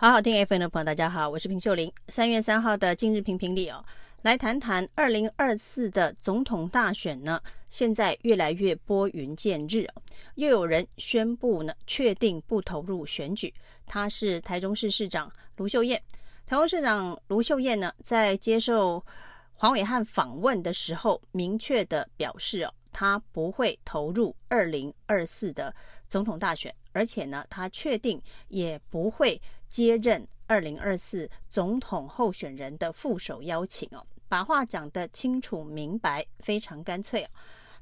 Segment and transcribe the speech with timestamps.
[0.00, 1.92] 好好听 FM 的朋友，大家好，我是平秀玲。
[2.06, 3.84] 三月三号的今日评评理哦，
[4.22, 7.42] 来谈谈二零二四的总统大选呢。
[7.68, 10.02] 现在越来越拨云见日哦，
[10.36, 13.52] 又有人宣布呢，确定不投入选举。
[13.86, 16.00] 他是台中市市长卢秀燕。
[16.46, 19.04] 台中市长卢秀燕呢，在接受
[19.52, 25.74] 黄伟汉访问的时候，明确的表示哦，他不会投入二零二四的
[26.08, 29.42] 总统大选，而且呢，他确定也不会。
[29.68, 37.28] 接任二零二四总统候选人的副手邀请哦，把话讲得清楚明白，非常干脆哦。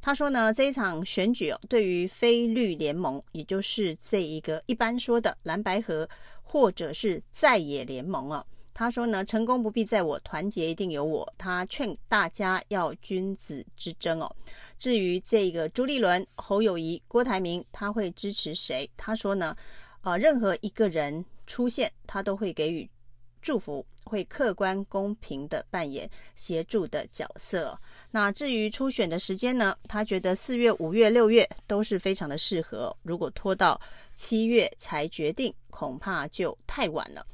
[0.00, 6.08] 他说呢，这一场选举哦，对于非绿联盟，也就是这一个一般说的蓝白合，
[6.42, 8.44] 或者是在野联盟哦，
[8.74, 11.26] 他说呢，成功不必在我，团结一定有我。
[11.38, 14.30] 他劝大家要君子之争哦。
[14.78, 18.88] 至于这个朱立伦、侯友谊、郭台铭，他会支持谁？
[18.96, 19.56] 他说呢，
[20.02, 21.24] 呃，任何一个人。
[21.46, 22.88] 出现，他都会给予
[23.40, 27.78] 祝福，会客观公平的扮演协助的角色。
[28.10, 29.76] 那至于初选的时间呢？
[29.88, 32.96] 他觉得四月、五月、六月都是非常的适合。
[33.02, 33.80] 如果拖到
[34.14, 37.24] 七月才决定，恐怕就太晚了。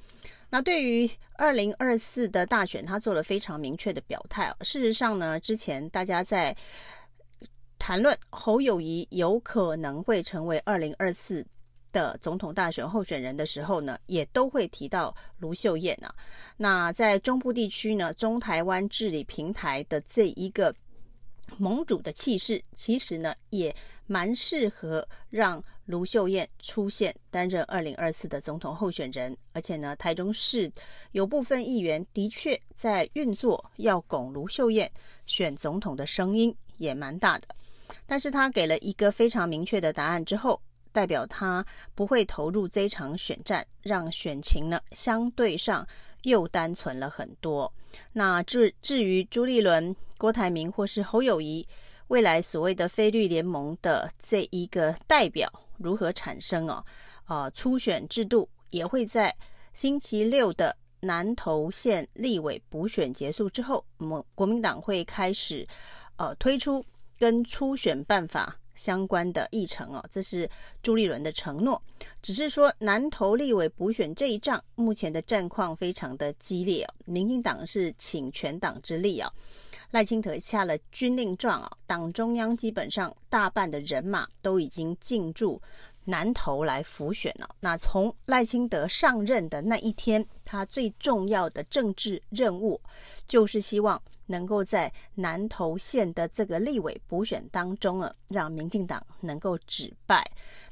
[0.50, 4.54] 那对于二零二四的大选，他做了非常明确的表态。
[4.60, 6.54] 事实上呢，之前大家在
[7.78, 11.46] 谈论侯友谊有可能会成为二零二四。
[11.92, 16.12] 的总统大选候选人的时候呢，也都会提到卢秀燕啊。
[16.56, 20.74] 那在中部地区呢，中台湾治理平台的这一个
[21.58, 23.74] 盟主的气势，其实呢也
[24.06, 29.36] 蛮适合让卢秀燕出现担任二零二四的总统候选人。
[29.52, 30.72] 而且呢，台中市
[31.12, 34.90] 有部分议员的确在运作要拱卢秀燕
[35.26, 37.46] 选总统的声音也蛮大的。
[38.06, 40.60] 但是他给了一个非常明确的答案之后。
[40.92, 45.86] 代表他不会投入这场选战，让选情呢相对上
[46.22, 47.72] 又单纯了很多。
[48.12, 51.66] 那至至于朱立伦、郭台铭或是侯友谊，
[52.08, 56.84] 未来所谓的非绿联盟的这一个代表如何产生哦？
[57.26, 59.34] 呃，初选制度也会在
[59.72, 65.66] 星期六的南投县立委补选结束之后，我们国民党会开始
[66.16, 66.84] 呃推出
[67.18, 68.58] 跟初选办法。
[68.74, 70.48] 相关的议程哦，这是
[70.82, 71.80] 朱立伦的承诺。
[72.20, 76.94] 只是说南投立委补选这一仗，目前的战况非常的激烈哦。
[77.04, 79.32] 民进党是倾全党之力哦，
[79.90, 85.60] 赖清德下了军令状啊，党中央基本上大半的人马都已经进驻
[86.04, 87.48] 南投来辅选了。
[87.60, 92.80] 那从赖清德上任的那一天，他最重要的政治任务
[93.26, 94.00] 就是希望。
[94.32, 100.24] 能够在南投县的这个立委补选当中啊，让民进党能够止败，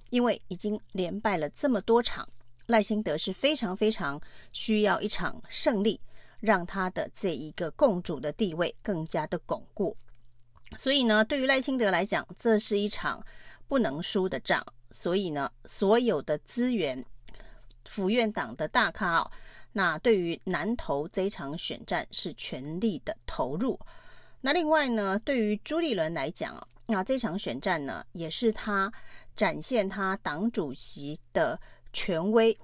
[0.09, 2.27] 因为已经连败了这么多场，
[2.67, 4.19] 赖清德是非常非常
[4.53, 6.01] 需要一场胜利，
[6.41, 9.95] 让他的这一个共主的地位更加的巩固。
[10.79, 13.23] 所以呢，对于赖清德来讲，这是一场
[13.69, 14.65] 不能输的仗。
[14.93, 17.05] 所以呢，所有的资源，
[17.85, 19.31] 府院党的大咖哦。
[19.73, 23.79] 那对于南投这一场选战是全力的投入。
[24.41, 28.93] 那另外呢，对于朱立伦来讲啊，那这场选战呢，也是他
[29.37, 31.61] 展现他党主席的
[31.93, 32.57] 权威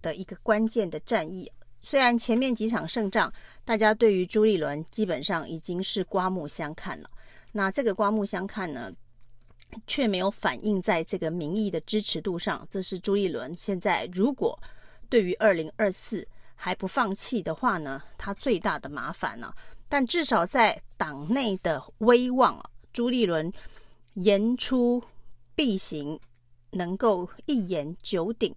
[0.00, 1.50] 的一个关键的战役。
[1.80, 3.32] 虽然前面几场胜仗，
[3.64, 7.10] 大家对于朱立伦基本上已经是刮目相看了。
[7.52, 8.92] 那这个刮目相看呢，
[9.86, 12.64] 却没有反映在这个民意的支持度上。
[12.70, 14.56] 这是朱立伦现在如果。
[15.08, 19.56] 对于二零二四还不放弃的话呢，他最大的麻烦呢、啊。
[19.88, 23.52] 但至少在党内的威望啊，朱立伦
[24.14, 25.02] 言出
[25.54, 26.18] 必行，
[26.70, 28.54] 能够一言九鼎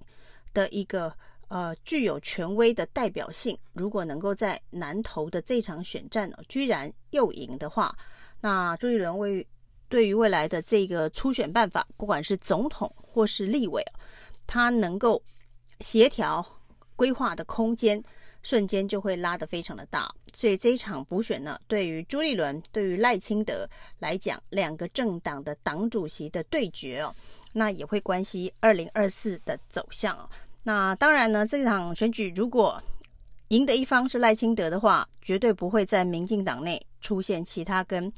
[0.53, 1.13] 的一个
[1.49, 3.57] 呃具有权威的代表性。
[3.73, 7.95] 如果能够在南投的这场选战呢、啊，居然又赢的话，
[8.41, 9.45] 那朱立伦为
[9.87, 13.83] 对于未来的这个初选办法，不管是总统或是立委，
[14.47, 15.21] 他能够。
[15.79, 16.45] 协调
[16.95, 18.03] 规划的空间
[18.43, 23.67] 瞬间就会拉得非常的大，所以这一场补选呢，对于朱立伦、对于赖清德
[23.99, 27.13] 来讲，两个政党的党主席的对决哦，
[27.53, 30.29] 那也会关系二零二四的走向哦。
[30.63, 32.81] 那当然呢，这场选举如果
[33.49, 38.11] 赢的一方是赖清德的话，绝对不会在民进党内出现其他跟。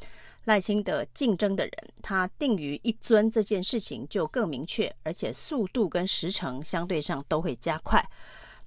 [0.45, 8.03] 赖清德竞争的人，他定于一尊这件事情就更明确，而且速度跟时程相对上都会加快。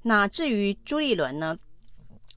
[0.02, 1.58] 那至于朱立伦呢？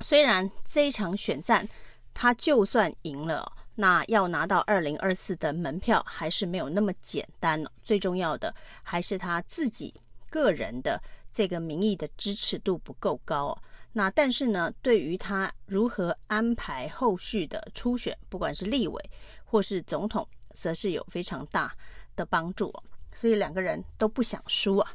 [0.01, 1.67] 虽然这一场选战
[2.13, 7.63] 他就算赢了，那要拿到二零二四的门票还是没有那么简单。
[7.83, 8.53] 最重要的
[8.83, 9.93] 还是他自己
[10.29, 11.01] 个人的
[11.33, 13.57] 这个民意的支持度不够高。
[13.97, 19.09] 那但是呢，对于他如何安排后续的初选，不管是立委
[19.43, 21.73] 或是总统，则是有非常大
[22.15, 22.71] 的帮助。
[23.15, 24.93] 所以两个人都不想输啊。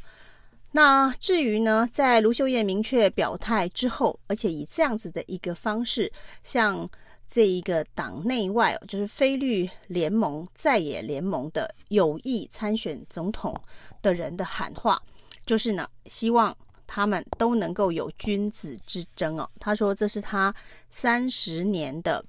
[0.71, 6.11] 那至于呢，在卢秀燕明确表态之后，而且以这样子的一个方式，
[6.45, 6.89] 向
[7.27, 13.53] 这一个党内外，就是非绿联盟、在野联盟的有意参选总统
[14.01, 15.03] 的人的喊话，
[15.45, 16.57] 就是呢，希望
[16.95, 19.49] 他们都能够有君子之争哦。
[19.59, 20.55] 他说这是他
[20.91, 22.23] 三十年的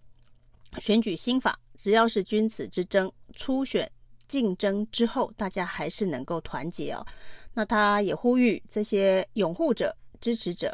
[0.78, 3.92] 选举心法，只要是君子之争，初选
[4.26, 7.06] 竞争之后，大家还是能够团结哦。
[7.54, 10.74] 那他也呼吁这些拥护者、支持者，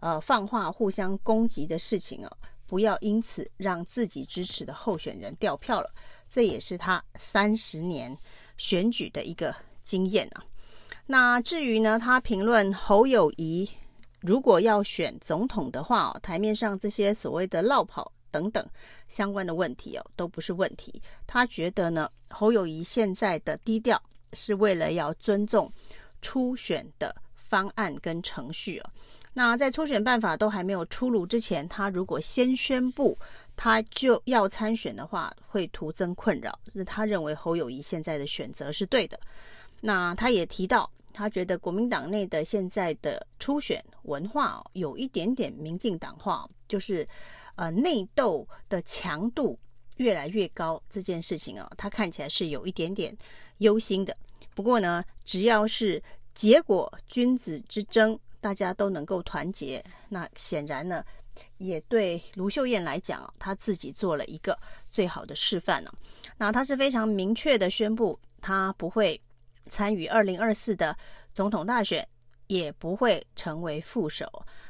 [0.00, 5.90] 呃，放话互相攻击的事情哦，不要因此让自己支持的候选人掉票了。
[6.28, 8.14] 这也是他三十年
[8.58, 10.44] 选举的一个经验啊。
[11.10, 13.68] 那至于呢，他评论侯友谊
[14.20, 18.64] 如果要选总统的话，台面上这些所谓的落跑等等
[19.08, 21.02] 相关的问题哦，都不是问题。
[21.26, 24.00] 他觉得呢，侯友谊现在的低调
[24.34, 25.68] 是为了要尊重。
[26.22, 28.90] 初选的方案跟程序哦，
[29.32, 33.18] 那在初选办法都还没有出炉之前，他如果先宣布
[33.56, 36.56] 他就要参选的话，会徒增困扰。
[36.72, 39.18] 那他认为侯友谊现在的选择是对的。
[39.80, 47.06] 那他也提到，他觉得国民党内的现在的初选文化哦，有一点点民进党化，就是
[47.56, 49.58] 呃内斗的强度
[49.96, 50.82] 越来越高。
[50.88, 53.16] 这件事情哦，他看起来是有一点点
[53.58, 54.16] 忧心的。
[54.54, 56.02] 不过呢，只要是
[56.34, 61.04] 结果君子之争，大家都能够团结，那显然呢，
[61.58, 64.58] 也对卢秀燕来讲，她自己做了一个
[64.88, 65.92] 最好的示范呢。
[66.38, 69.20] 那她是非常明确的宣布，她不会
[69.66, 70.96] 参与二零二四的
[71.32, 72.06] 总统大选，
[72.46, 74.26] 也不会成为副手。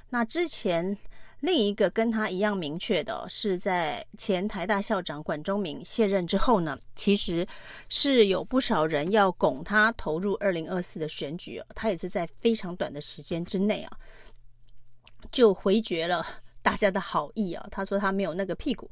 [0.09, 0.97] 那之前。
[1.43, 7.47] 另一个跟他一样明确的，是在前台大校长管中闵卸任之后呢，其实
[7.89, 13.99] 是有不少人要拱他投入二零二四的选举，他也是在非常短的时间之内啊，
[15.33, 16.27] 就回绝了
[16.61, 17.67] 大家的好意啊。
[17.71, 18.91] 他说他没有那个屁股，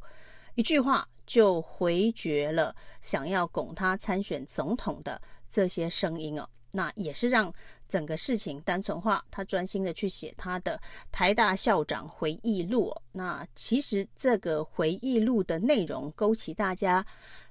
[0.55, 6.49] 一句话就回绝了想要拱他参选总统的这些声音哦。
[6.71, 7.51] 那也是让
[7.89, 10.79] 整个事情单纯化，他专心的去写他的
[11.11, 12.95] 台大校长回忆录。
[13.11, 17.05] 那其实这个回忆录的内容，勾起大家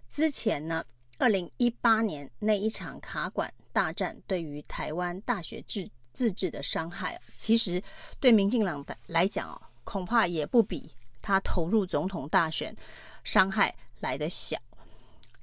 [0.08, 0.86] 之前呢，
[1.18, 7.82] 二零一八年那一场卡管大战对于台湾大学自自治的伤害，其实
[8.20, 10.92] 对民进党的来讲哦，恐怕也不比
[11.24, 12.76] 他投入总统大选
[13.24, 14.56] 伤害来得小。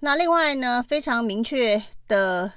[0.05, 2.53] 那另外呢，非常明确的。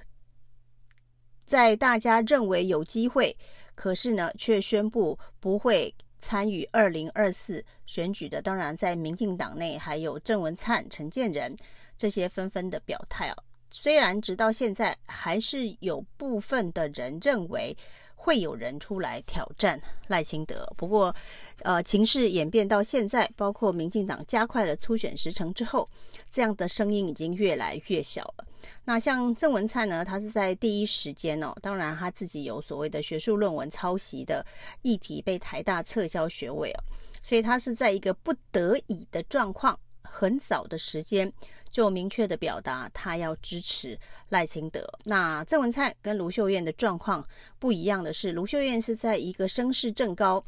[1.45, 3.33] 在大家认为有机会，
[3.73, 11.55] 可是呢，却宣布不会参与二零二四选举的，当然在民进党内还有郑文灿、陈建仁
[11.97, 13.35] 这些纷纷的表态啊。
[13.71, 17.73] 虽然直到现在还是有部分的人认为。
[18.19, 21.15] 会有人出来挑战赖清德，不过，
[21.61, 25.87] 呃，情势演变到现在，包括民进党加快了初选时程之后，
[26.29, 28.45] 这样的声音已经越来越小了。
[28.83, 34.45] 那像郑文灿呢，他是在第一时间哦，当然他自己有所谓的学术论文抄袭的
[34.81, 36.83] 议题被台大撤销学位哦，
[37.23, 41.31] 所以他是在一个不得已的状况，很早的时间。
[41.77, 43.95] 就明确的表达他要支持
[44.29, 44.83] 赖清德。
[45.03, 47.23] 那郑文灿跟卢秀燕的状况
[47.59, 50.43] 不一样的是，卢秀燕是在一个声势正高，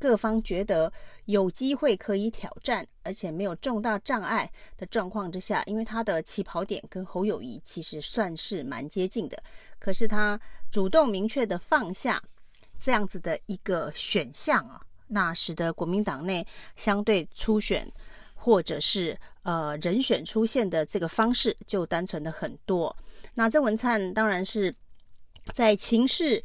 [0.00, 0.90] 各方觉得
[1.26, 9.36] 有机会可以挑战，而且没有重大障碍的状况之下，因为他的起跑点跟侯友谊其实算是蛮接近的，
[9.78, 12.18] 可是他主动明确的放下
[12.78, 17.86] 这样子的一个选项啊，那使得国民党内相对初选。
[18.44, 22.94] 或者是呃人选出现的这个方式就单纯的很多。
[23.34, 24.74] 那郑文灿当然是
[25.52, 26.42] 在情势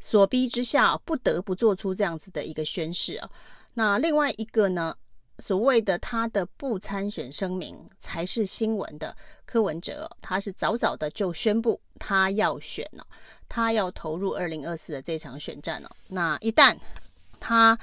[0.00, 3.30] 所逼之下，不得不做出这样子的一个宣誓啊。
[3.74, 4.96] 那另外一个呢，
[5.38, 13.06] 所谓的他的不参选声明才是新闻的柯文哲，他是早早的就宣布他要选了，
[13.48, 15.90] 他要投入二零二四的这场选战了。
[16.08, 16.76] 那一旦
[17.38, 17.78] 他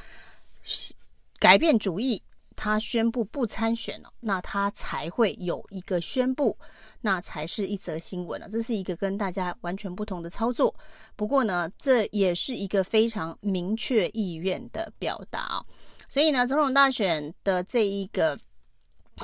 [1.39, 2.21] 改变主意。
[2.63, 6.57] 他宣布不参选了，那他才会有一个宣布，
[7.01, 8.47] 那才是一则新闻了。
[8.47, 10.73] 这是一个跟大家完全不同的操作。
[11.17, 15.61] 不过呢，这也是一个非常明确意愿的表达。
[16.07, 18.39] 所以呢，总统大选的这一个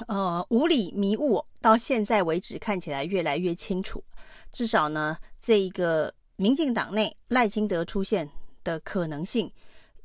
[0.08, 4.04] 呃雾里迷雾，到现在为止看起来越来越清楚。
[4.52, 8.30] 至少呢，这一个民进党内赖清德出现
[8.66, 9.50] 的可能性，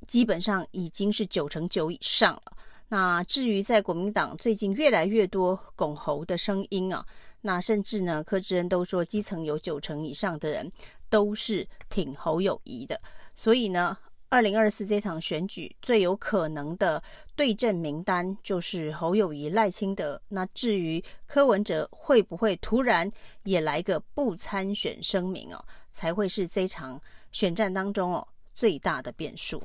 [0.06, 2.52] 基本上已经是九成九以上了。
[2.94, 7.04] 那至于在国民党最近越来越多拱侯的声音啊，
[7.40, 10.70] 那甚至呢，柯志恩都说基层有九成以上的人
[11.10, 13.00] 都是挺侯友谊的。
[13.34, 13.98] 所以呢，
[14.28, 17.02] 二零二四这场选举最有可能的
[17.34, 20.22] 对阵名单就是侯友谊、赖清德。
[20.28, 23.10] 那至于柯文哲会不会突然
[23.42, 29.60] 也来个不参选声明哦，才会是这场选战当中哦最大的变数。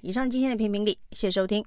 [0.00, 1.64] 以上今天的评评理，谢谢收听。